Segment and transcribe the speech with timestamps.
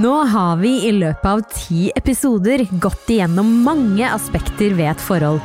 [0.00, 5.42] Nå har vi i løpet av ti episoder gått igjennom mange aspekter ved et forhold.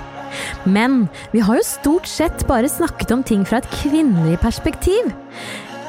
[0.64, 5.10] Men vi har jo stort sett bare snakket om ting fra et kvinnelig perspektiv.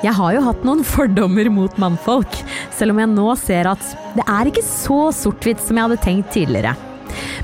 [0.02, 2.40] Jeg har jo hatt noen fordommer mot mannfolk,
[2.74, 3.86] selv om jeg nå ser at
[4.16, 6.74] det er ikke så sort-hvitt som jeg hadde tenkt tidligere.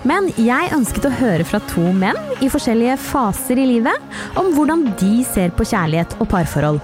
[0.09, 4.89] Men jeg ønsket å høre fra to menn i forskjellige faser i livet om hvordan
[4.99, 6.83] de ser på kjærlighet og parforhold.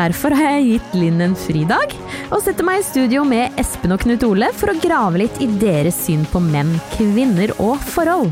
[0.00, 1.92] Derfor har jeg gitt Linn en fridag,
[2.32, 5.48] og setter meg i studio med Espen og Knut Ole for å grave litt i
[5.60, 8.30] deres syn på menn, kvinner og forhold.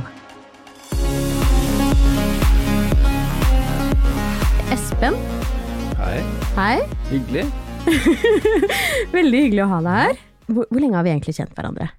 [4.73, 5.19] Espen,
[5.99, 6.23] Hei.
[6.57, 6.79] hei.
[7.11, 7.45] Hyggelig.
[9.19, 10.23] Veldig hyggelig å ha deg her.
[10.49, 11.91] Hvor, hvor lenge har vi egentlig kjent hverandre?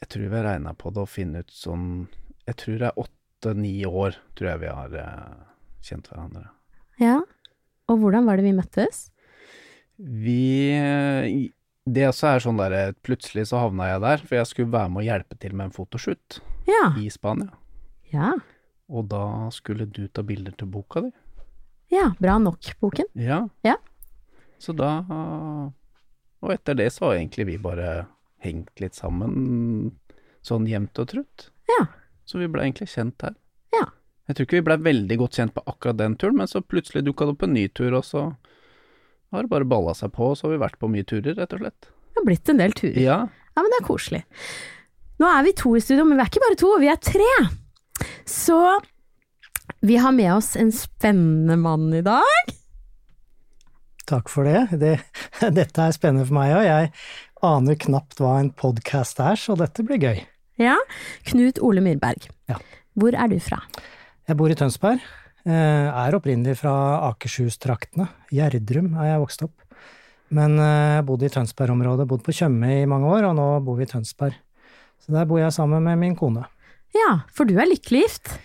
[0.00, 1.86] Jeg tror vi har regna på det og funnet ut sånn
[2.48, 5.40] Jeg tror det er åtte-ni år, tror jeg vi har eh,
[5.92, 6.48] kjent hverandre.
[6.98, 7.20] Ja.
[7.90, 9.10] Og hvordan var det vi møttes?
[9.98, 11.50] Vi eh,
[11.86, 15.02] Det også er sånn derre Plutselig så havna jeg der, for jeg skulle være med
[15.04, 16.94] å hjelpe til med en fotoshoot Ja.
[16.98, 17.52] i Spania.
[18.12, 18.32] Ja.
[18.88, 21.10] Og da skulle du ta bilder til boka di.
[21.92, 23.06] ja bra nok-boken.
[23.14, 23.44] Ja.
[23.64, 23.76] Ja.
[24.58, 25.04] Så da
[26.42, 28.06] Og etter det så har egentlig vi bare
[28.44, 29.92] hengt litt sammen
[30.44, 31.46] sånn jevnt og trutt.
[31.68, 31.86] Ja.
[32.28, 33.34] Så vi ble egentlig kjent her.
[33.72, 33.86] Ja.
[34.24, 37.04] Jeg tror ikke vi ble veldig godt kjent på akkurat den turen, men så plutselig
[37.04, 38.22] dukka det opp en ny tur, og så
[39.34, 41.52] har det bare balla seg på, og så har vi vært på mye turer, rett
[41.56, 41.90] og slett.
[42.14, 43.00] Det har blitt en del turer.
[43.02, 43.18] Ja.
[43.54, 44.22] Ja, men det er koselig.
[45.20, 47.30] Nå er vi to i studio, men vi er ikke bare to, vi er tre.
[48.26, 48.58] Så
[49.84, 52.54] vi har med oss en spennende mann i dag.
[54.08, 54.78] Takk for det.
[54.80, 54.98] det.
[55.58, 56.64] Dette er spennende for meg òg.
[56.66, 56.90] Jeg
[57.44, 60.24] aner knapt hva en podkast er, så dette blir gøy.
[60.60, 60.76] Ja,
[61.28, 62.28] Knut Ole Myrberg.
[62.50, 62.58] Ja.
[62.94, 63.60] Hvor er du fra?
[64.28, 65.00] Jeg bor i Tønsberg.
[65.44, 66.72] eh, Er opprinnelig fra
[67.10, 68.08] Akershus-traktene.
[68.32, 69.54] Gjerdrum er jeg vokst opp.
[70.34, 73.76] Men eh, jeg bodde i Tønsberg-området, bodd på Tjøme i mange år, og nå bor
[73.76, 74.34] vi i Tønsberg.
[75.04, 76.46] Så der bor jeg sammen med min kone.
[76.94, 78.38] Ja, for du er lykkelig gift.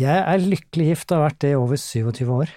[0.00, 2.52] Jeg er lykkelig gift og har vært det i over 27 år.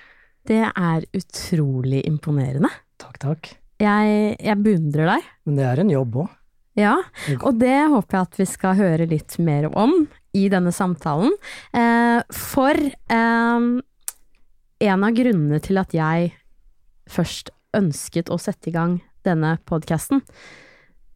[0.46, 2.70] Det er utrolig imponerende.
[3.02, 3.54] Takk, takk.
[3.82, 5.30] Jeg, jeg beundrer deg.
[5.48, 6.34] Men det er en jobb òg.
[6.76, 6.98] Ja,
[7.40, 9.94] og det håper jeg at vi skal høre litt mer om
[10.36, 11.34] i denne samtalen.
[11.76, 13.66] Eh, for eh,
[14.90, 16.34] en av grunnene til at jeg
[17.12, 20.22] først ønsket å sette i gang denne podkasten,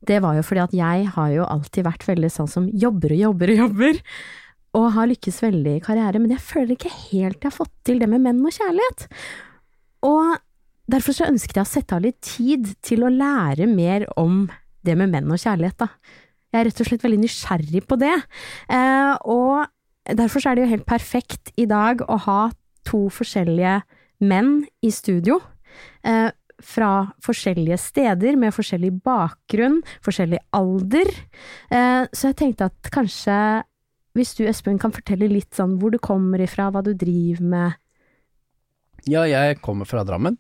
[0.08, 3.24] det var jo fordi at jeg har jo alltid vært veldig sånn som jobber og
[3.26, 4.00] jobber og jobber,
[4.80, 8.00] og har lykkes veldig i karriere, men jeg føler ikke helt jeg har fått til
[8.02, 9.08] det med menn og kjærlighet.
[10.08, 10.38] Og
[10.90, 14.46] derfor så ønsket jeg å sette av litt tid til å lære mer om
[14.86, 15.90] det med menn og kjærlighet, da.
[16.50, 18.16] Jeg er rett og slett veldig nysgjerrig på det.
[18.74, 19.70] Eh, og
[20.18, 22.42] derfor er det jo helt perfekt i dag å ha
[22.88, 23.80] to forskjellige
[24.26, 25.38] menn i studio.
[26.04, 26.92] Eh, fra
[27.24, 31.12] forskjellige steder, med forskjellig bakgrunn, forskjellig alder.
[31.72, 33.38] Eh, så jeg tenkte at kanskje,
[34.18, 37.80] hvis du Espen kan fortelle litt sånn hvor du kommer ifra, hva du driver med.
[39.08, 40.36] Ja, jeg kommer fra Drammen.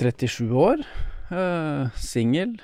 [0.00, 0.82] 37 år.
[1.30, 2.58] Uh, Singel.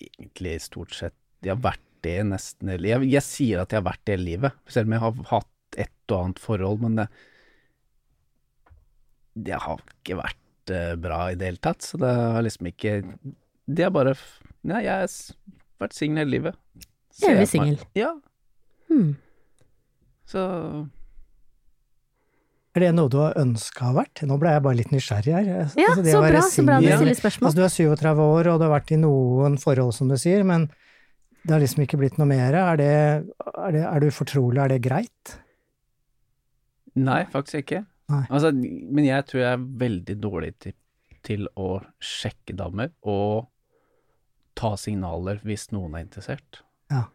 [0.00, 3.86] Egentlig stort sett Jeg har vært det nesten hele jeg, jeg sier at jeg har
[3.90, 7.06] vært det hele livet, selv om jeg har hatt et og annet forhold, men det,
[9.48, 12.92] det har ikke vært eh, bra i det hele tatt, så det har liksom ikke
[13.66, 14.14] Det er bare
[14.66, 15.16] Nei, jeg har
[15.82, 16.56] vært singel hele livet.
[17.26, 17.78] Evig singel.
[17.98, 18.14] Ja,
[18.86, 19.16] Hmm.
[20.30, 20.40] så
[22.76, 24.22] Er det noe du har ønska har vært?
[24.30, 25.46] Nå ble jeg bare litt nysgjerrig her.
[25.48, 27.48] Ja, Altså, så bra, så bra du stiller spørsmål.
[27.48, 30.44] Altså, du er 37 år, og du har vært i noen forhold, som du sier,
[30.46, 30.68] men
[31.46, 32.56] det har liksom ikke blitt noe mer.
[32.58, 32.92] Er, det,
[33.54, 35.36] er, det, er du fortrolig, er det greit?
[36.98, 37.84] Nei, faktisk ikke.
[38.10, 38.24] Nei.
[38.30, 40.74] Altså, men jeg tror jeg er veldig dårlig til,
[41.26, 43.46] til å sjekke damer og
[44.56, 46.62] ta signaler hvis noen er interessert.
[46.90, 47.06] Ja.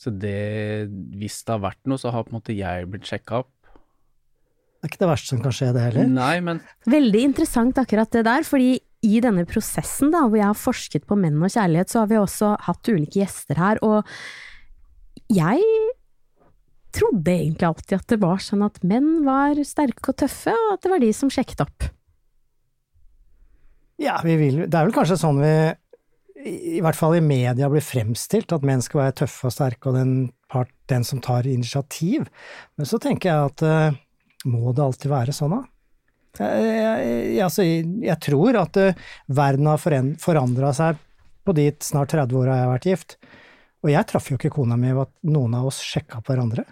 [0.00, 3.44] Så det, hvis det har vært noe, så har på en måte jeg blitt sjekka
[3.44, 3.52] opp.
[3.64, 6.08] Det er ikke det verste som kan skje, det heller.
[6.12, 6.58] Nei, men
[6.92, 8.74] Veldig interessant akkurat det der, fordi
[9.04, 12.20] i denne prosessen da, hvor jeg har forsket på menn og kjærlighet, så har vi
[12.20, 14.08] også hatt ulike gjester her, og
[15.32, 15.60] jeg
[16.94, 20.84] trodde egentlig alltid at det var sånn at menn var sterke og tøffe, og at
[20.84, 21.88] det var de som sjekket opp.
[24.02, 25.54] Ja, vi vil, det er vel kanskje sånn vi,
[26.44, 29.98] i, hvert fall i media, blir fremstilt, at menn skal være tøffe og sterke, og
[29.98, 30.14] den,
[30.50, 32.26] part, den som tar initiativ.
[32.78, 34.00] Men så tenker jeg at eh,
[34.50, 35.62] må det alltid være sånn, da?
[36.40, 40.98] Jeg, jeg, altså, jeg, tror at eh, verden har forandra seg
[41.44, 43.18] på de snart 30 åra jeg har vært gift.
[43.84, 46.64] Og jeg traff jo ikke kona mi ved at noen av oss sjekka på hverandre.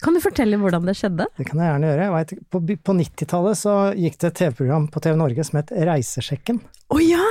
[0.00, 1.26] Kan du fortelle hvordan det skjedde?
[1.36, 2.04] Det kan jeg gjerne gjøre.
[2.06, 5.72] Jeg vet, på på 90-tallet så gikk det et TV-program på TV Norge som het
[5.90, 6.62] Reisesjekken.
[6.90, 7.26] Å ja!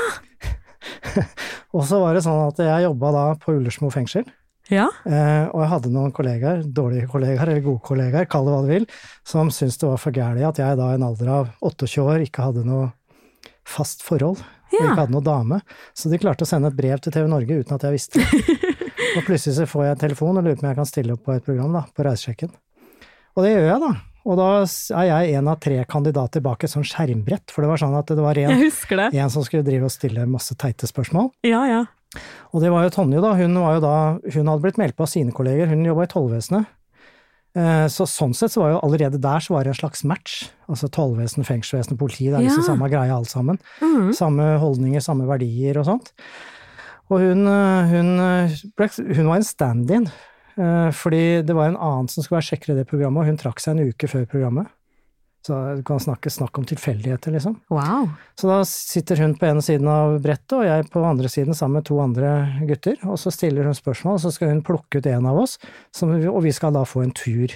[1.75, 4.27] og så var det sånn at jeg jobba da på Ullersmo fengsel.
[4.69, 4.86] Ja.
[5.06, 8.71] Eh, og jeg hadde noen kollegaer, dårlige kollegaer eller gode kollegaer, kall det hva du
[8.71, 8.88] vil,
[9.27, 12.25] som syntes det var for gærent at jeg da i en alder av 28 år
[12.27, 12.92] ikke hadde noe
[13.69, 15.62] fast forhold, og ikke hadde noe dame.
[15.98, 18.69] Så de klarte å sende et brev til TV Norge uten at jeg visste det.
[19.18, 21.25] og plutselig så får jeg en telefon og lurer på om jeg kan stille opp
[21.25, 22.54] på et program da, på Reisesjekken.
[23.38, 23.92] Og det gjør jeg, da.
[24.30, 24.48] Og da
[25.00, 28.12] er jeg en av tre kandidater bak et sånt skjermbrett, for det var sånn at
[28.12, 29.21] det var en, det.
[29.24, 31.31] en som skulle drive og stille masse teite spørsmål.
[31.48, 31.86] Ja, ja.
[32.54, 33.36] Og det var jo Tonje, da.
[33.38, 33.96] Hun, var jo da,
[34.34, 36.66] hun hadde blitt meldt på av sine kolleger, hun jobba i tollvesenet.
[37.58, 40.50] Eh, Så sånn sett så var jo allerede der så var det en slags match.
[40.70, 42.70] Altså tollvesen, fengselsvesen, politi, det er liksom Ja.
[42.74, 43.60] samme greia alt sammen.
[43.82, 44.14] Mm.
[44.14, 46.12] Samme holdninger, samme verdier og sånt.
[47.10, 50.12] Og hun, eh, hun, eh, hun var en stand-in,
[50.92, 53.60] fordi det var en annen som skulle være sjekker i det programmet, og hun trakk
[53.62, 54.68] seg en uke før programmet.
[55.46, 57.54] Så du kan snakke, snakk om tilfeldigheter, liksom.
[57.72, 58.10] Wow.
[58.36, 61.80] Så da sitter hun på ene siden av brettet, og jeg på andre siden sammen
[61.80, 62.34] med to andre
[62.68, 65.56] gutter, og så stiller hun spørsmål, og så skal hun plukke ut en av oss,
[65.96, 67.56] som, vi- og vi skal da få en tur.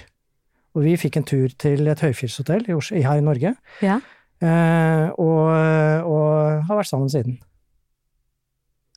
[0.74, 3.52] Og vi fikk en tur til et høyfjellshotell her i Norge,
[3.84, 4.00] Ja.
[4.40, 7.36] eh, og, og har vært sammen siden.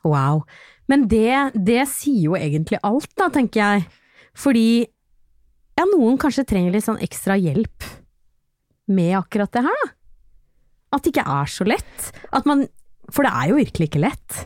[0.07, 0.45] Wow.
[0.87, 3.87] Men det, det sier jo egentlig alt, da, tenker jeg.
[4.37, 4.67] Fordi
[5.77, 7.83] ja, noen kanskje trenger litt sånn ekstra hjelp
[8.87, 9.93] med akkurat det her, da.
[10.95, 12.11] At det ikke er så lett.
[12.31, 12.67] At man
[13.11, 14.37] For det er jo virkelig ikke lett.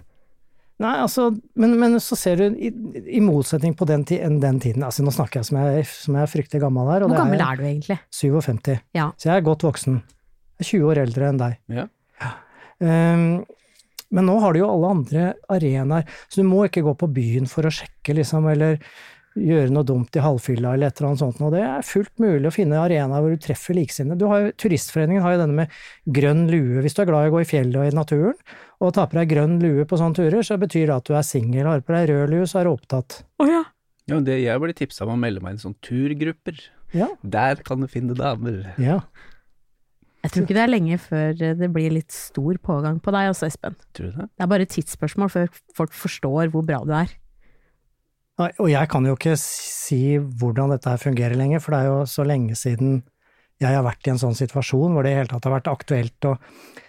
[0.82, 1.28] Nei, altså,
[1.62, 2.72] men, men så ser du, i,
[3.14, 6.26] i motsetning på den, enn den tiden altså Nå snakker jeg som jeg, som jeg
[6.26, 7.98] er fryktelig gammel her, og Hvor gammel er, er du egentlig?
[8.18, 8.80] 57.
[8.98, 9.12] Ja.
[9.18, 10.00] Så jeg er godt voksen.
[10.58, 11.60] Jeg er 20 år eldre enn deg.
[11.78, 11.88] Ja.
[12.82, 13.26] Um,
[14.12, 17.48] men nå har du jo alle andre arenaer, så du må ikke gå på byen
[17.50, 18.82] for å sjekke, liksom, eller
[19.38, 21.42] gjøre noe dumt i halvfylla eller et eller annet sånt.
[21.46, 24.20] Og det er fullt mulig å finne arenaer hvor du treffer likesinnede.
[24.20, 25.78] Du har jo, Turistforeningen har jo denne med
[26.18, 26.82] grønn lue.
[26.84, 28.36] Hvis du er glad i å gå i fjellet og i naturen,
[28.82, 31.26] og tar på deg grønn lue på sånne turer, så betyr det at du er
[31.28, 31.70] singel.
[31.70, 33.22] Har du på deg rød lue, så er du opptatt.
[33.40, 33.64] Oh, ja.
[34.10, 36.64] Ja, det, jeg ble tipsa om å melde meg inn i sånne turgrupper.
[36.98, 37.08] Ja.
[37.24, 38.74] Der kan du finne damer.
[38.82, 39.04] ja.
[40.22, 43.48] Jeg tror ikke det er lenge før det blir litt stor pågang på deg også,
[43.50, 43.74] Espen.
[43.98, 44.28] Tror du det?
[44.38, 47.10] Det er bare et tidsspørsmål før folk forstår hvor bra du er.
[48.42, 51.92] Nei, Og jeg kan jo ikke si hvordan dette her fungerer lenger, for det er
[51.92, 53.02] jo så lenge siden
[53.62, 56.26] jeg har vært i en sånn situasjon hvor det i hele tatt har vært aktuelt
[56.26, 56.32] å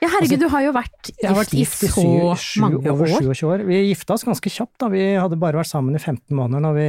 [0.00, 2.04] Ja, herregud, du har jo vært gift, har vært gift i så
[2.40, 3.26] syv, mange over år.
[3.28, 3.64] 27 år.
[3.68, 4.88] Vi gifta oss ganske kjapt, da.
[4.92, 6.88] Vi hadde bare vært sammen i 15 måneder når vi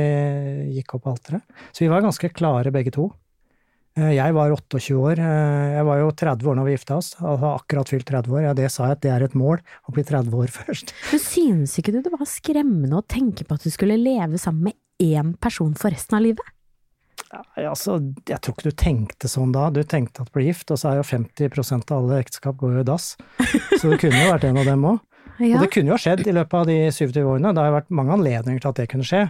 [0.79, 1.43] gikk opp alteret.
[1.75, 3.09] Så vi var ganske klare begge to.
[3.95, 5.19] Eh, Jeg var 28 år.
[5.19, 7.13] eh, Jeg var jo 30 år når vi gifta oss.
[7.21, 8.41] Altså akkurat fylt 30 år.
[8.47, 10.93] Ja, det sa jeg at det er et mål, å bli 30 år først.
[11.11, 14.71] Men synes ikke du det var skremmende å tenke på at du skulle leve sammen
[14.71, 14.73] med
[15.03, 16.45] én person for resten av livet?
[17.33, 17.99] Ja, altså,
[18.29, 19.69] jeg tror ikke du tenkte sånn da.
[19.73, 22.75] Du tenkte at du ble gift, og så er jo 50% av alle ekteskap går
[22.77, 23.15] jo i dass.
[23.81, 25.01] Så det kunne jo vært en av dem òg.
[25.41, 25.55] Ja.
[25.57, 27.49] Og det kunne jo ha skjedd i løpet av de 27 årene.
[27.57, 29.21] Det har jo vært mange anledninger til at det kunne skje.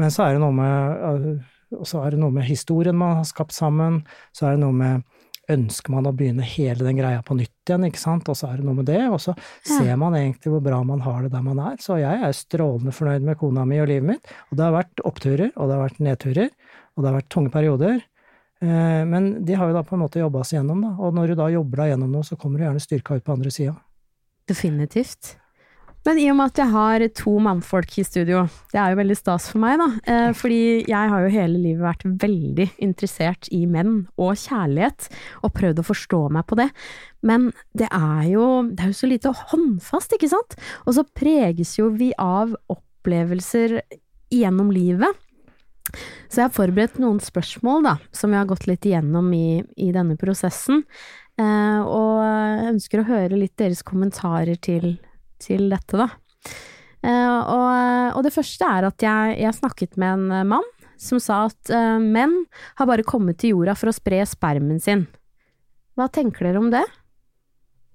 [0.00, 1.42] Men så er det noe med,
[1.72, 4.02] og så er det noe med historien man har skapt sammen.
[4.36, 5.04] Så er det noe med
[5.44, 8.28] Ønsker man å begynne hele den greia på nytt igjen, ikke sant?
[8.32, 9.02] Og så er det noe med det.
[9.12, 11.74] Og så ser man egentlig hvor bra man har det der man er.
[11.84, 14.32] Så jeg er strålende fornøyd med kona mi og livet mitt.
[14.48, 16.48] Og det har vært oppturer, og det har vært nedturer,
[16.96, 18.00] og det har vært tunge perioder.
[18.64, 20.94] Eh, Men de har jo da på en måte jobba seg gjennom, da.
[20.96, 23.36] Og når du da jobber deg gjennom noe, så kommer du gjerne styrka ut på
[23.36, 23.76] andre sida.
[24.48, 25.36] Definitivt.
[26.04, 28.42] Men i og med at jeg har to mannfolk i studio,
[28.74, 29.88] det er jo veldig stas for meg, da.
[30.12, 35.08] Eh, fordi jeg har jo hele livet vært veldig interessert i menn og kjærlighet,
[35.40, 36.68] og prøvd å forstå meg på det.
[37.24, 40.58] Men det er jo, det er jo så lite håndfast, ikke sant?
[40.84, 43.80] Og så preges jo vi av opplevelser
[44.34, 45.24] gjennom livet.
[46.28, 49.88] Så jeg har forberedt noen spørsmål, da, som vi har gått litt igjennom i, i
[49.94, 50.84] denne prosessen.
[51.40, 54.98] Eh, og ønsker å høre litt deres kommentarer til,
[55.42, 56.08] til dette, da.
[57.04, 61.20] Eh, og, og det første er at jeg, jeg snakket med en eh, mann som
[61.20, 62.44] sa at eh, menn
[62.78, 65.06] har bare kommet til jorda for å spre spermen sin.
[65.98, 66.84] Hva tenker dere om det?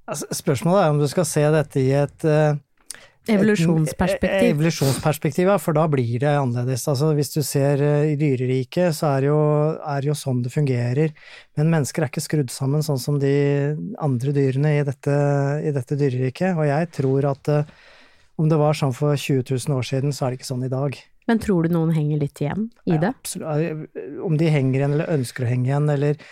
[0.10, 2.58] Altså, spørsmålet er om du skal se dette i et eh,
[3.28, 4.30] Evolusjonsperspektiv.
[4.30, 6.86] Et, evolusjonsperspektiv, ja, for da blir det annerledes.
[6.90, 9.42] Altså, hvis du ser eh, i dyreriket, så er det jo,
[9.84, 11.14] er det jo sånn det fungerer.
[11.60, 13.36] Men mennesker er ikke skrudd sammen sånn som de
[14.02, 15.20] andre dyrene i dette,
[15.62, 16.58] i dette dyreriket.
[16.58, 17.78] Og jeg tror at eh,
[18.40, 20.72] om det var sånn for 20 000 år siden, så er det ikke sånn i
[20.72, 20.98] dag.
[21.30, 23.12] Men tror du noen henger litt igjen i det?
[23.12, 23.98] Ja, absolutt.
[24.26, 26.24] Om de henger igjen, eller ønsker å henge igjen, eller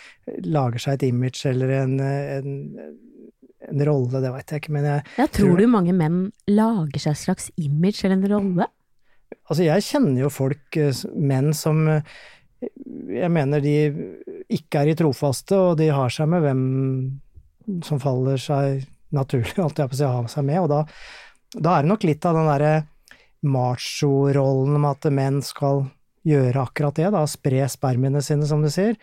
[0.42, 2.56] lager seg et image eller en, en,
[3.68, 6.18] en rolle, det veit jeg ikke, men jeg, Jeg tror du mange menn
[6.50, 8.68] lager seg et slags image eller en rolle?
[9.48, 12.18] Altså, jeg kjenner jo folk, eh, menn som eh,
[13.14, 13.74] jeg mener de
[14.52, 16.62] ikke er i trofaste, og de har seg med hvem
[17.86, 20.82] som faller seg naturlig, alt jeg på å si, å ha seg med, og da,
[21.56, 22.74] da er det nok litt av den derre
[23.46, 25.84] macho-rollen med at menn skal
[26.28, 28.98] gjøre akkurat det, da, spre spermiene sine, som du sier.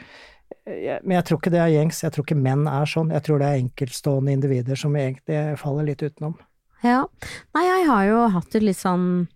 [0.67, 3.24] Jeg- Men jeg tror ikke det er gjengs, jeg tror ikke menn er sånn, jeg
[3.24, 6.36] tror det er enkeltstående individer som egentlig faller litt utenom.
[6.84, 7.05] Ja.
[7.53, 9.27] Nei, jeg har jo hatt et litt sånn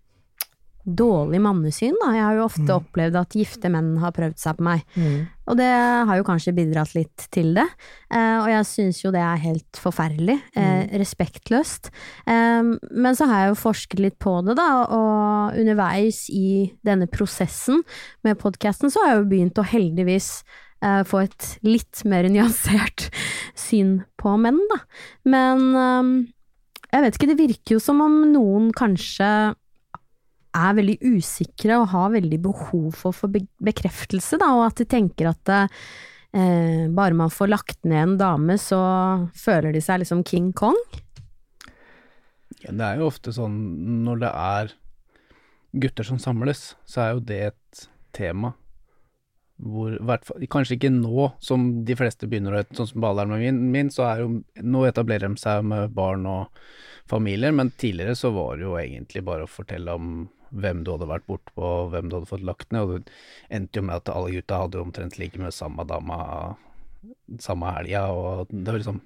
[0.90, 2.14] dårlig mannesyn, da.
[2.16, 2.80] Jeg har jo ofte Mm.
[2.82, 4.82] opplevd at gifte menn har prøvd seg på meg.
[5.48, 5.68] Og det
[6.08, 7.68] har jo kanskje bidratt litt til det.
[8.10, 10.42] Eh, og jeg syns jo det er helt forferdelig.
[10.56, 11.92] Eh, respektløst.
[12.26, 17.08] Eh, men så har jeg jo forsket litt på det, da, og underveis i denne
[17.08, 17.84] prosessen
[18.24, 20.44] med podkasten, så har jeg jo begynt å heldigvis
[20.86, 23.10] eh, få et litt mer nyansert
[23.68, 24.82] syn på menn, da.
[25.30, 26.12] Men eh,
[26.90, 29.30] jeg vet ikke, det virker jo som om noen kanskje
[30.60, 34.88] er veldig usikre og har veldig behov for å få bekreftelse, da, og at de
[34.90, 38.80] tenker at eh, bare man får lagt ned en dame, så
[39.38, 40.80] føler de seg liksom King Kong.
[42.64, 43.60] Ja, det er jo ofte sånn
[44.04, 44.74] når det er
[45.80, 48.56] gutter som samles, så er jo det et tema
[49.60, 53.92] hvor hvert Kanskje ikke nå, som de fleste begynner å Sånn som på min, min,
[53.92, 54.30] så er jo
[54.64, 56.62] Nå etablerer de seg med barn og
[57.10, 61.08] familier, men tidligere så var det jo egentlig bare å fortelle om hvem du hadde
[61.10, 63.14] vært bortpå, og hvem du hadde fått lagt ned, og det
[63.54, 66.20] endte jo med at alle gutta hadde jo omtrent like med samme dama
[67.42, 69.02] samme helga, og det var liksom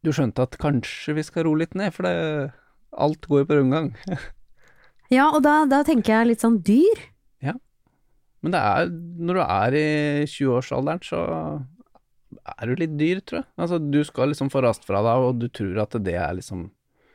[0.00, 2.52] Du skjønte at kanskje vi skal roe litt ned, for det
[2.90, 3.94] Alt går jo på rundgang.
[5.10, 7.00] Ja, og da, da tenker jeg litt sånn dyr.
[8.42, 9.86] Men det er, når du er i
[10.30, 11.18] 20-årsalderen, så
[12.60, 13.48] er du litt dyr, tror jeg.
[13.60, 16.68] Altså, du skal liksom få rast fra deg, og du tror at det er liksom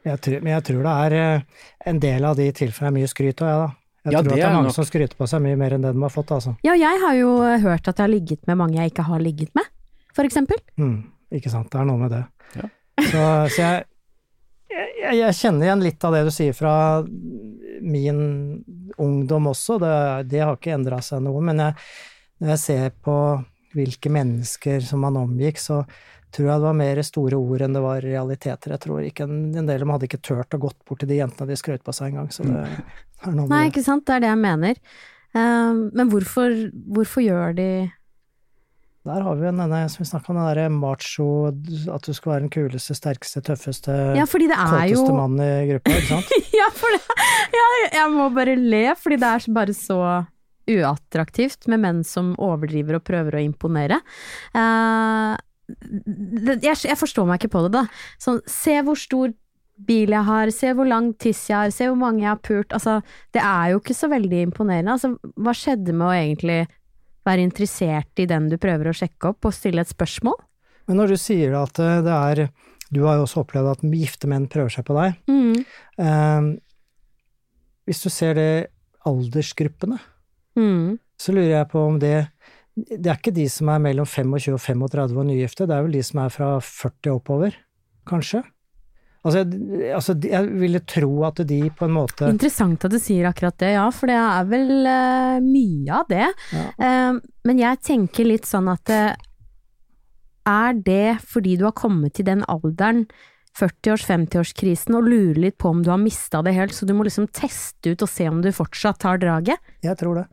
[0.06, 3.10] Jeg tror, men jeg tror det er eh, en del av de tilfellene er mye
[3.10, 3.72] skryt av, jeg, da.
[4.06, 4.76] Jeg Ja, tror det at det er er mange nok.
[4.78, 6.54] som skryter på seg mye mer enn det de har fått, altså.
[6.68, 7.32] Ja, jeg har jo
[7.64, 9.66] hørt at jeg har ligget med mange jeg ikke har ligget med,
[10.14, 10.62] for eksempel.
[10.78, 11.00] Mm,
[11.40, 12.22] ikke sant, det er noe med det.
[12.60, 12.70] Ja.
[13.02, 13.24] Så,
[13.56, 13.88] så jeg,
[14.76, 16.76] jeg, jeg kjenner igjen litt av det du sier fra
[17.82, 18.22] min
[19.02, 19.96] ungdom også, det,
[20.32, 21.78] det har ikke endra seg noe, men jeg,
[22.42, 23.16] når jeg ser på
[23.76, 25.82] hvilke mennesker som man omgikk, så
[26.36, 28.76] tror jeg det var mer store ord enn det var realiteter.
[28.76, 31.12] Jeg tror ikke en, en del av dem hadde ikke turt å gått bort til
[31.12, 32.64] de jentene de skrøt på seg engang, så det
[33.32, 34.82] noe med Nei, ikke sant, det er det jeg mener.
[35.36, 36.58] Eh, men hvorfor,
[36.96, 37.70] hvorfor gjør de
[39.06, 41.26] Der har vi jo denne som vi snakka om, den derre macho,
[41.94, 45.44] at du skal være den kuleste, sterkeste, tøffeste, Ja, fordi det er jo kåteste mannen
[45.46, 46.32] i gruppa, ikke sant?
[46.60, 47.18] Ja, for det,
[47.54, 47.66] ja,
[48.00, 50.00] jeg må bare le, fordi det er bare så
[50.66, 54.00] uattraktivt med menn som overdriver og prøver å imponere.
[54.56, 55.38] Uh,
[55.70, 57.84] det, jeg, jeg forstår meg ikke på det, da.
[58.22, 59.36] Sånn, se hvor stor
[59.86, 62.74] bil jeg har, se hvor lang tiss jeg har, se hvor mange jeg har pult.
[62.74, 63.00] Altså,
[63.36, 64.96] det er jo ikke så veldig imponerende.
[64.96, 66.60] Altså, hva skjedde med å egentlig
[67.26, 70.38] være interessert i den du prøver å sjekke opp, og stille et spørsmål?
[70.88, 72.50] Men når du sier at eh, det er
[72.94, 75.16] Du har jo også opplevd at gifte menn prøver seg på deg.
[75.28, 75.66] Mm.
[75.98, 76.50] Eh,
[77.90, 78.52] hvis du ser det
[79.06, 80.00] aldersgruppene,
[80.56, 80.98] Mm.
[81.20, 82.28] så lurer jeg på om det
[82.78, 85.92] Det er ikke de som er mellom 25 og 35 og nygifte, det er vel
[85.96, 87.54] de som er fra 40 og oppover,
[88.08, 88.42] kanskje?
[89.26, 89.42] Altså,
[89.90, 93.72] altså, jeg ville tro at de på en måte Interessant at du sier akkurat det,
[93.74, 96.28] ja, for det er vel uh, mye av det.
[96.54, 96.66] Ja.
[96.78, 99.16] Uh, men jeg tenker litt sånn at uh,
[100.46, 103.08] er det fordi du har kommet til den alderen,
[103.58, 107.08] 40-års, 50-årskrisen, og lurer litt på om du har mista det helt, så du må
[107.08, 109.74] liksom teste ut og se om du fortsatt tar draget?
[109.86, 110.26] Jeg tror det.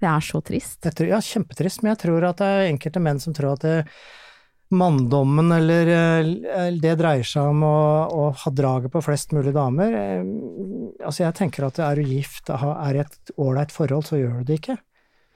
[0.00, 0.80] Det er så trist.
[0.86, 3.74] Tror, ja, kjempetrist, men jeg tror at det er enkelte menn som tror at det,
[4.70, 7.76] manndommen eller eh, det dreier seg om å,
[8.10, 9.96] å ha draget på flest mulig damer.
[10.04, 10.30] Eh,
[11.00, 14.48] Altså, jeg tenker at er du gift, er i et ålreit forhold, så gjør du
[14.50, 14.74] det ikke.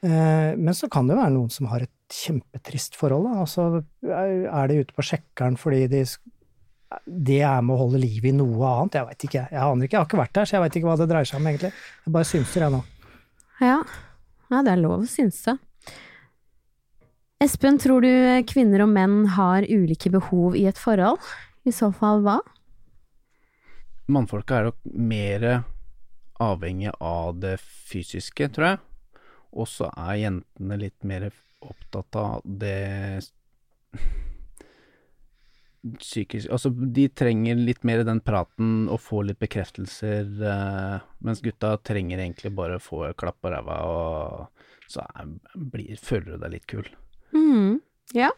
[0.04, 3.30] Eh, Men så kan det være noen som har et kjempetrist forhold.
[3.32, 6.02] Altså, er de ute på sjekkeren fordi de
[7.06, 9.44] det er med å holde liv i noe annet, jeg veit ikke.
[9.50, 11.26] Jeg aner ikke, jeg har ikke vært der, så jeg veit ikke hva det dreier
[11.30, 11.70] seg om, egentlig.
[12.04, 12.82] Jeg bare synser, jeg nå.
[13.64, 13.78] Ja.
[14.52, 15.56] ja, det er lov å synse.
[17.44, 18.08] Espen, tror du
[18.48, 21.20] kvinner og menn har ulike behov i et forhold?
[21.68, 22.38] I så fall hva?
[24.08, 25.44] Mannfolka er nok mer
[26.40, 28.80] avhengig av det fysiske, tror jeg.
[29.60, 31.28] Og så er jentene litt mer
[31.60, 33.20] opptatt av det
[36.00, 41.76] psykisk Altså, de trenger litt mer den praten og få litt bekreftelser, eh, mens gutta
[41.84, 46.56] trenger egentlig bare å få klapp på ræva, og så er, blir, føler du deg
[46.56, 46.88] litt kul.
[47.44, 47.80] Mhm.
[48.16, 48.30] Ja.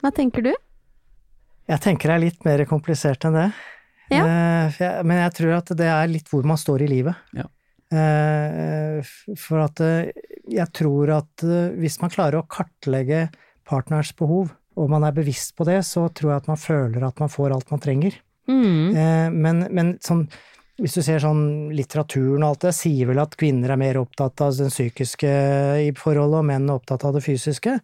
[0.00, 0.52] Hva tenker du?
[1.70, 3.48] Jeg tenker det er litt mer komplisert enn det.
[4.10, 4.24] Ja.
[4.26, 7.18] Eh, men jeg tror at det er litt hvor man står i livet.
[7.36, 7.46] Ja.
[7.90, 10.10] Eh, for at eh,
[10.50, 11.44] jeg tror at
[11.78, 13.28] hvis man klarer å kartlegge
[13.68, 17.22] partners behov, og man er bevisst på det, så tror jeg at man føler at
[17.22, 18.16] man får alt man trenger.
[18.50, 18.96] Mm.
[18.96, 20.24] Eh, men, men sånn,
[20.80, 21.42] hvis du ser sånn
[21.76, 25.32] litteraturen og alt det, sier vel at kvinner er mer opptatt av den psykiske
[25.84, 27.76] i forholdet, og menn er opptatt av det fysiske.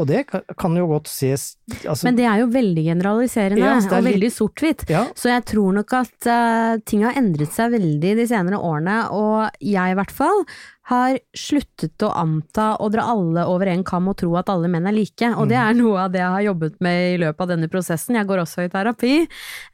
[0.00, 4.04] Og det kan- jo godt ses altså, Men det er jo veldig generaliserende, Ja, og
[4.04, 4.88] veldig sort-hvitt.
[4.88, 9.10] Ja, Så jeg tror nok at uh, ting har endret seg veldig de senere årene,
[9.12, 10.44] og jeg i hvert fall
[10.90, 14.88] har sluttet å anta og dra alle over en kam og tro at alle menn
[14.90, 17.52] er like, og det er noe av det jeg har jobbet med i løpet av
[17.52, 18.16] denne prosessen.
[18.18, 19.12] Jeg går også i terapi,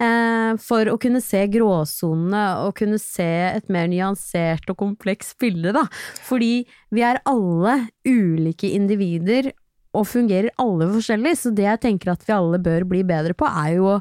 [0.04, 5.72] eh, for å kunne se gråsonene og kunne se et mer nyansert og komplekst bilde,
[5.72, 5.86] da.
[6.28, 9.52] Fordi vi er alle ulike individer
[9.96, 13.48] og fungerer alle forskjellig, så det jeg tenker at vi alle bør bli bedre på,
[13.48, 13.98] er jo å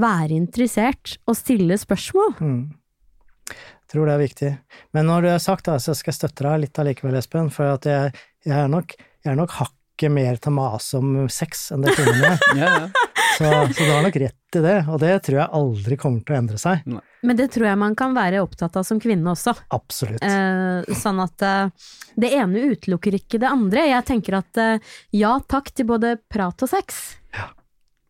[0.00, 2.34] være interessert og stille spørsmål.
[2.40, 3.56] mm.
[3.90, 4.52] tror det er viktig.
[4.96, 7.76] Men når du har sagt det, så skal jeg støtte deg litt allikevel, Espen, for
[7.76, 8.14] at jeg,
[8.46, 11.94] jeg er nok, jeg er nok hakket mer til å mase om sex enn det
[11.98, 12.48] kvinnene er.
[12.58, 13.13] Ja, ja.
[13.38, 16.36] Så, så du har nok rett i det, og det tror jeg aldri kommer til
[16.36, 16.84] å endre seg.
[17.24, 19.56] Men det tror jeg man kan være opptatt av som kvinne også.
[19.74, 20.22] Absolutt.
[20.22, 23.88] Eh, sånn at eh, det ene utelukker ikke det andre.
[23.90, 27.04] Jeg tenker at eh, ja takk til både prat og sex.
[27.34, 27.50] Ja.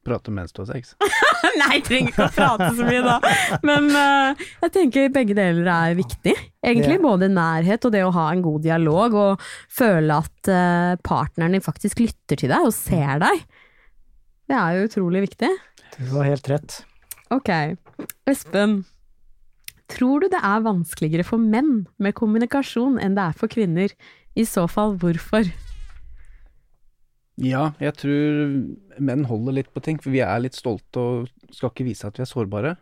[0.05, 0.93] Prate mens du har sex.
[1.63, 3.15] Nei, trenger ikke å prate så mye da.
[3.65, 6.35] Men eh, jeg tenker begge deler er viktig.
[6.65, 7.05] Egentlig yeah.
[7.05, 11.65] både nærhet og det å ha en god dialog, og føle at eh, partneren din
[11.65, 13.47] faktisk lytter til deg og ser deg.
[14.51, 15.51] Det er jo utrolig viktig.
[15.97, 16.81] Du har helt rett.
[17.33, 17.51] Ok,
[18.29, 18.83] Espen.
[19.93, 23.93] Tror du det er vanskeligere for menn med kommunikasjon enn det er for kvinner?
[24.35, 25.47] I så fall, hvorfor?
[27.41, 31.73] Ja, jeg tror menn holder litt på ting, for vi er litt stolte og skal
[31.73, 32.75] ikke vise at vi er sårbare.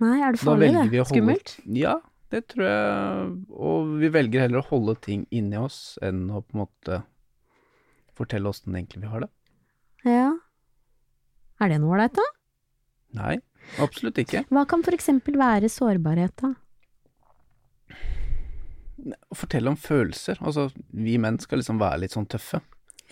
[0.00, 0.84] Nei, er det farlig, det?
[0.86, 1.54] holde Skummelt?
[1.76, 1.98] Ja,
[2.32, 3.32] det tror jeg.
[3.52, 7.02] Og vi velger heller å holde ting inni oss enn å på en måte
[8.16, 9.30] fortelle åssen egentlig vi har det.
[10.08, 10.30] Ja.
[11.60, 12.26] Er det noe ålreit, da?
[13.20, 13.36] Nei,
[13.82, 14.44] absolutt ikke.
[14.48, 16.54] Hva kan for eksempel være sårbarhet, da?
[19.36, 20.40] Fortelle om følelser.
[20.44, 22.62] Altså, vi menn skal liksom være litt sånn tøffe.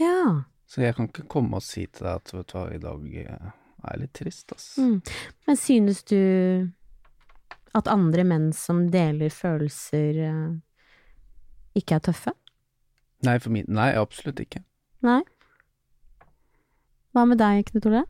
[0.00, 0.44] Ja.
[0.68, 3.06] Så jeg kan ikke komme og si til deg at vet du hva, i dag
[3.22, 3.52] eh,
[3.84, 4.66] er jeg litt trist, ass.
[4.80, 4.98] Mm.
[5.48, 6.20] Men synes du
[7.76, 12.34] at andre menn som deler følelser, eh, ikke er tøffe?
[13.26, 14.62] Nei, for min Nei, absolutt ikke.
[15.04, 15.20] Nei?
[17.16, 18.04] Hva med deg, Knut Ole?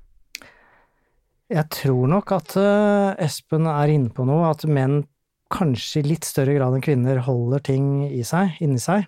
[1.49, 5.01] Jeg tror nok at eh, Espen er inne på noe, at menn
[5.49, 9.07] kanskje i litt større grad enn kvinner holder ting i seg, inni seg.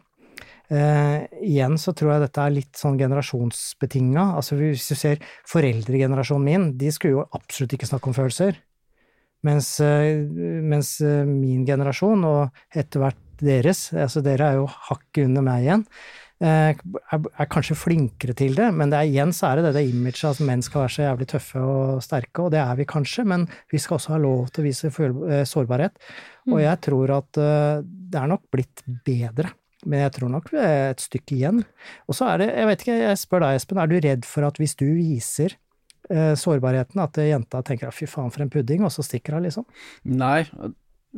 [0.70, 4.24] Eh, igjen så tror jeg dette er litt sånn generasjonsbetinga.
[4.38, 8.60] Altså hvis du ser foreldregenerasjonen min, de skulle jo absolutt ikke snakke om følelser.
[9.46, 15.26] Mens, eh, mens eh, min generasjon, og etter hvert deres, altså dere er jo hakket
[15.26, 15.84] under meg igjen,
[16.48, 16.78] er,
[17.12, 20.24] er kanskje flinkere til det, men det er, igjen så er det det, det imaget
[20.30, 23.46] at menn skal være så jævlig tøffe og sterke, og det er vi kanskje, men
[23.72, 26.00] vi skal også ha lov til å vise eh, sårbarhet.
[26.50, 29.52] Og jeg tror at eh, det er nok blitt bedre,
[29.84, 31.64] men jeg tror nok vi er et stykke igjen.
[32.08, 34.48] Og så er det, jeg vet ikke, jeg spør deg Espen, er du redd for
[34.48, 35.56] at hvis du viser
[36.08, 39.68] eh, sårbarheten, at jenta tenker fy faen for en pudding, og så stikker hun, liksom?
[40.08, 40.44] Nei,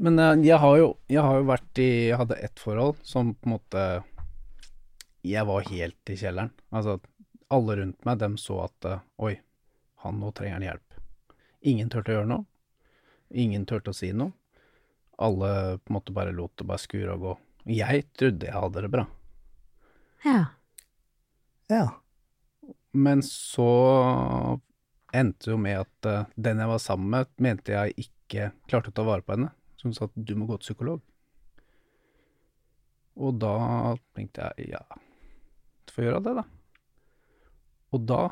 [0.03, 3.35] men eh, jeg har jo, jeg har jo vært i Jeg hadde ett forhold som
[3.35, 3.87] på en måte
[5.23, 6.51] Jeg var helt i kjelleren.
[6.75, 6.99] Altså,
[7.53, 9.37] alle rundt meg, dem så at eh, Oi,
[10.03, 10.97] han nå trenger han hjelp.
[11.71, 12.47] Ingen turte å gjøre noe.
[13.31, 14.35] Ingen turte å si noe.
[15.23, 17.35] Alle på en måte bare lot det bare skure og gå.
[17.71, 19.05] Jeg trodde jeg hadde det bra.
[20.25, 20.41] Ja.
[21.71, 21.85] Ja.
[22.91, 23.69] Men så
[25.15, 28.97] endte jo med at eh, den jeg var sammen med, mente jeg ikke klarte å
[28.97, 29.53] ta vare på henne.
[29.79, 31.07] Så hun sa at du må gå til psykolog.
[33.23, 33.55] Og da
[34.17, 34.83] tenkte jeg ja,
[35.92, 36.44] får gjøre det, da.
[37.92, 38.22] Og da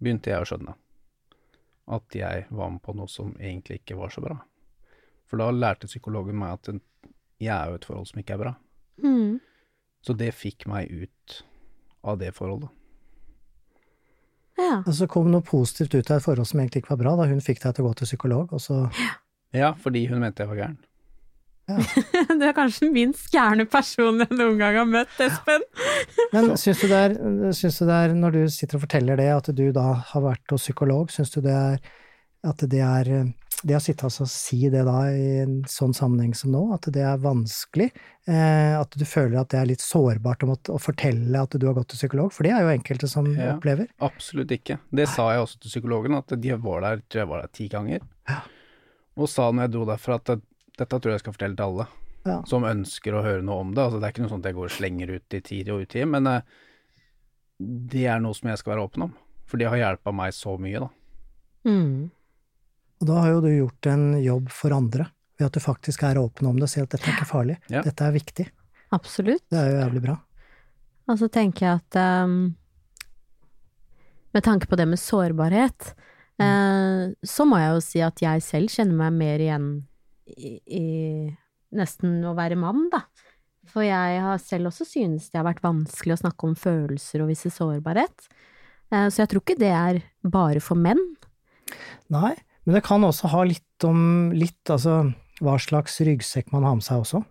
[0.00, 0.76] begynte jeg å skjønne
[1.90, 4.36] at jeg var med på noe som egentlig ikke var så bra.
[5.30, 6.70] For da lærte psykologen meg at
[7.40, 8.52] jeg er jo et forhold som ikke er bra.
[9.02, 9.40] Mm.
[10.04, 11.40] Så det fikk meg ut
[12.06, 12.70] av det forholdet.
[14.60, 14.82] Ja.
[14.84, 17.28] Og så kom noe positivt ut av et forhold som egentlig ikke var bra, da
[17.30, 18.84] hun fikk deg til å gå til psykolog, og så
[19.56, 20.78] Ja, fordi hun mente jeg var gæren.
[22.40, 25.64] Du er kanskje den minst gærne personen jeg noen gang har møtt, Espen.
[26.34, 27.16] Men syns du, det er,
[27.56, 30.54] syns du det er, når du sitter og forteller det, at du da har vært
[30.54, 31.78] hos psykolog, syns du det er
[32.40, 33.08] at det er
[33.68, 37.02] det å sitte og si det da i en sånn sammenheng som nå, at det
[37.04, 37.90] er vanskelig,
[38.24, 41.66] eh, at du føler at det er litt sårbart om å, å fortelle at du
[41.68, 43.50] har gått til psykolog, for det er jo enkelte som Ja.
[43.58, 43.90] opplever.
[44.00, 44.78] Absolutt ikke.
[44.96, 48.00] Det sa jeg også til psykologen, at de var der, jeg var der ti ganger.
[48.32, 48.40] Ja.
[49.20, 50.32] Og sa når jeg dro derfra at
[50.80, 51.86] dette tror jeg jeg skal fortelle til alle
[52.26, 52.38] Ja.
[52.48, 53.80] som ønsker å høre noe om det.
[53.84, 56.08] Altså, det er ikke noe sånt jeg går og slenger ut i tid og utid,
[56.10, 56.40] men uh,
[57.60, 59.14] det er noe som jeg skal være åpen om.
[59.48, 60.90] For det har hjelpa meg så mye, da.
[61.68, 62.10] Mm.
[63.00, 65.06] Og da har jo du gjort en jobb for andre,
[65.40, 67.56] ved at du faktisk er åpen om det og sier at dette er ikke farlig,
[67.72, 67.80] Ja.
[67.82, 68.46] dette er viktig.
[68.92, 69.42] Absolutt.
[69.50, 70.16] Det er jo jævlig bra.
[71.08, 72.54] Og så tenker jeg at um,
[74.34, 75.94] med tanke på det med sårbarhet,
[76.38, 79.70] eh, så må jeg jo si at jeg selv kjenner meg mer igjen
[80.36, 80.84] i, i
[81.76, 83.04] nesten å være mann, da.
[83.70, 87.30] For jeg har selv også synes det har vært vanskelig å snakke om følelser og
[87.30, 88.30] vise sårbarhet.
[88.90, 91.02] Eh, så jeg tror ikke det er bare for menn.
[92.10, 95.04] Nei, men det kan også ha litt om litt, altså
[95.40, 97.22] hva slags ryggsekk man har med seg også.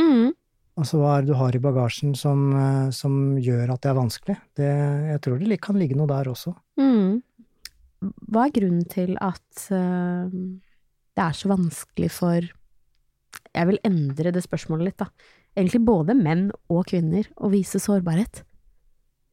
[0.00, 0.34] Mm.
[0.76, 4.00] Altså hva er det du har i bagasjen som, eh, som gjør at det er
[4.00, 4.36] vanskelig?
[4.58, 4.72] Det,
[5.12, 6.52] jeg tror det kan ligge noe der også.
[6.80, 7.22] Mm.
[8.28, 10.34] Hva er grunnen til at eh,
[11.16, 12.52] det er så vanskelig for
[13.56, 15.08] Jeg vil endre det spørsmålet litt, da.
[15.56, 18.42] Egentlig både menn og kvinner å vise sårbarhet.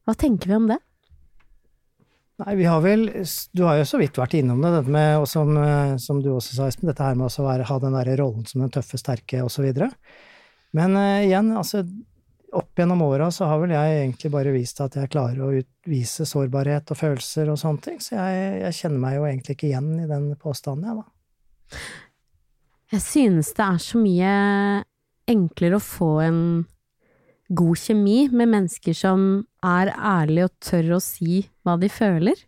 [0.04, 0.78] Hva tenker vi om det?
[2.42, 3.04] Nei, vi har vel
[3.54, 6.32] Du har jo så vidt vært innom det, dette med, og som, eh, som du
[6.32, 9.44] også sa, Espen, dette her med å ha den derre rollen som den tøffe, sterke,
[9.62, 9.92] videre.
[10.74, 11.84] Men uh, igjen, altså
[12.54, 16.26] opp gjennom åra så har vel jeg egentlig bare vist at jeg klarer å utvise
[16.26, 19.90] sårbarhet og følelser og sånne ting, så jeg, jeg kjenner meg jo egentlig ikke igjen
[20.02, 21.13] i den påstanden, jeg, da.
[22.94, 24.32] Jeg synes det er så mye
[25.30, 26.40] enklere å få en
[27.54, 32.38] god kjemi med mennesker som er ærlige og tør å si hva de føler.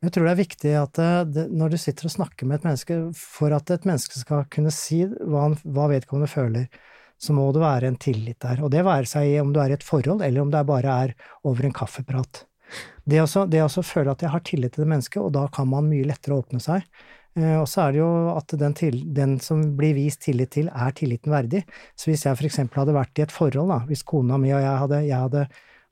[0.00, 2.68] Jeg tror det er viktig at det, det, når du sitter og snakker med et
[2.70, 6.68] menneske, for at et menneske skal kunne si hva, han, hva vedkommende føler,
[7.20, 8.62] så må det være en tillit der.
[8.64, 11.12] Og det være seg om du er i et forhold, eller om det bare er
[11.44, 12.46] over en kaffeprat.
[13.04, 16.08] Det å føle at jeg har tillit til det mennesket, og da kan man mye
[16.08, 16.86] lettere åpne seg.
[17.38, 20.68] Eh, og så er det jo at den, til, den, som blir vist tillit til,
[20.68, 21.64] er tilliten verdig.
[21.94, 24.78] Så hvis jeg eksempel hadde vært i et forhold, da, hvis kona mi og jeg
[24.84, 25.44] hadde, jeg hadde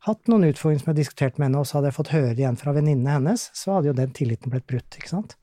[0.06, 2.58] hatt noen utfordringer som jeg diskuterte med henne, og så hadde jeg fått høre igjen
[2.58, 5.36] fra venninnene hennes, så hadde jo den tilliten blitt brutt, ikke sant?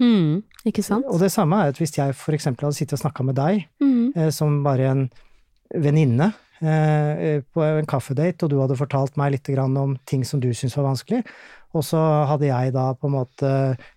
[0.00, 1.08] Mm, ikke sant?
[1.10, 4.12] Og det samme er at hvis jeg eksempel hadde sittet og snakka med deg, Mm.
[4.16, 5.10] eh, som bare en
[5.74, 10.48] venninne eh, på en kaffedate, og du hadde fortalt meg litt om ting som du
[10.54, 11.24] syntes var vanskelig,
[11.76, 12.00] og så
[12.30, 13.52] hadde jeg da på en måte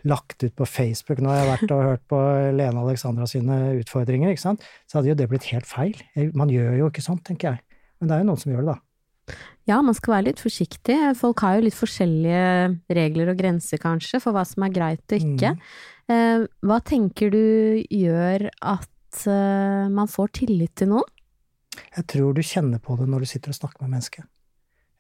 [0.08, 2.20] lagt ut på Facebook, nå har jeg vært og hørt på
[2.58, 5.96] Lene Alexandra sine utfordringer, ikke sant, så hadde jo det blitt helt feil.
[6.36, 7.64] Man gjør jo ikke sånt, tenker jeg.
[8.02, 9.38] Men det er jo noen som gjør det, da.
[9.70, 10.98] Ja, man skal være litt forsiktig.
[11.20, 15.22] Folk har jo litt forskjellige regler og grenser, kanskje, for hva som er greit og
[15.22, 15.54] ikke.
[15.54, 16.12] Mm.
[16.12, 17.44] Eh, hva tenker du
[17.86, 21.08] gjør at eh, man får tillit til noen?
[21.96, 24.28] Jeg tror du kjenner på det når du sitter og snakker med mennesket.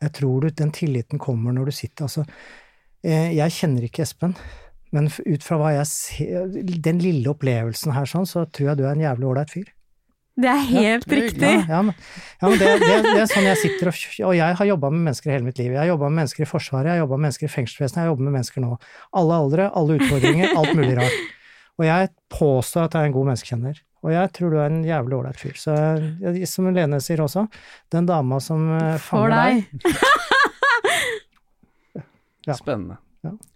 [0.01, 2.25] Jeg tror du, den tilliten kommer når du sitter Altså,
[3.05, 4.33] eh, jeg kjenner ikke Espen,
[4.91, 6.55] men ut fra hva jeg ser,
[6.87, 9.69] den lille opplevelsen her sånn, så tror jeg du er en jævlig ålreit fyr.
[10.41, 11.43] Det er helt er riktig!
[11.43, 11.95] Ja, ja, men,
[12.39, 15.05] ja, men det, det, det er sånn jeg sitter og Og jeg har jobba med
[15.09, 15.73] mennesker hele mitt liv.
[15.73, 18.07] Jeg har jobba med mennesker i Forsvaret, jeg har jobba med mennesker i fengselsvesenet, jeg
[18.07, 18.71] har jobba med mennesker nå.
[19.21, 21.21] Alle aldre, alle utfordringer, alt mulig rart.
[21.77, 23.83] Og jeg påstår at jeg er en god menneskekjenner.
[24.01, 25.53] Og jeg tror du er en jævlig ålreit fyr.
[25.61, 25.75] Så
[26.21, 27.43] jeg- som Lene sier også,
[27.93, 29.95] den dama som eh, For fanger deg deg.
[32.47, 32.55] Ja.
[32.57, 32.97] Spennende.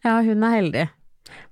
[0.05, 0.83] Ja, hun er heldig.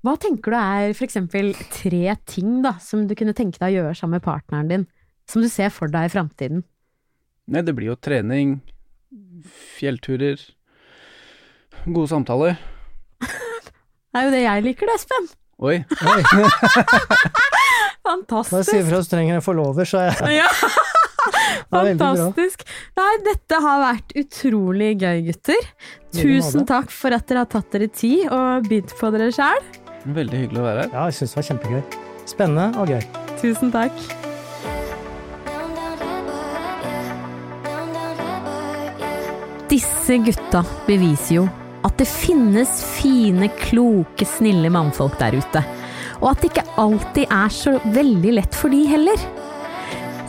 [0.05, 3.77] Hva tenker du er for eksempel tre ting da, som du kunne tenke deg å
[3.79, 4.83] gjøre sammen med partneren din,
[5.25, 6.61] som du ser for deg i framtiden?
[7.49, 8.59] Nei, det blir jo trening,
[9.79, 10.37] fjellturer,
[11.87, 12.59] gode samtaler.
[14.13, 15.25] Det er jo det jeg liker, det, Espen.
[15.65, 16.19] Oi, Oi,
[18.03, 18.51] Fantastisk.
[18.57, 20.49] bare si ifra hvis du trenger en forlover, så er jeg Ja,
[21.73, 22.65] fantastisk.
[22.99, 25.69] Nei, dette har vært utrolig gøy, gutter.
[26.13, 29.63] Tusen takk for at dere har tatt dere tid og bydd på dere sjæl.
[30.05, 30.91] veldig hyggelig å være her.
[30.97, 31.81] Ja, jeg syns det var kjempegøy.
[32.33, 33.01] Spennende og gøy.
[33.39, 34.05] Tusen takk.
[39.71, 41.45] Disse gutta beviser jo
[41.83, 45.63] at det finnes fine, kloke, snille mannfolk der ute.
[46.23, 49.19] Og at det ikke alltid er så veldig lett for de heller.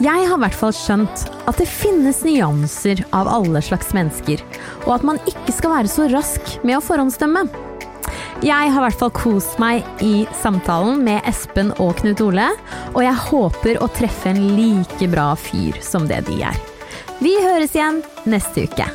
[0.02, 4.42] Jeg har i hvert fall skjønt at det finnes nyanser av alle slags mennesker,
[4.88, 7.44] og at man ikke skal være så rask med å forhåndsdømme.
[8.42, 12.50] Jeg har i hvert fall kost meg i samtalen med Espen og Knut Ole,
[12.90, 16.58] og jeg håper å treffe en like bra fyr som det de er.
[17.22, 18.90] Vi høres igjen neste uke.